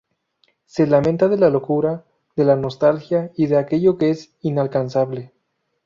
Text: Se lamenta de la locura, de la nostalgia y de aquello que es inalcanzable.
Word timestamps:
Se 0.65 0.87
lamenta 0.87 1.27
de 1.27 1.37
la 1.37 1.51
locura, 1.51 2.05
de 2.35 2.43
la 2.43 2.55
nostalgia 2.55 3.31
y 3.37 3.45
de 3.45 3.59
aquello 3.59 3.99
que 3.99 4.09
es 4.09 4.33
inalcanzable. 4.41 5.31